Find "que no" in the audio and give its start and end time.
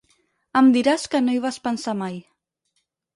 1.15-1.35